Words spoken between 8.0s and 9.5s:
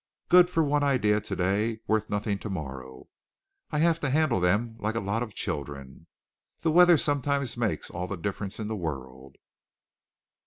the difference in the world."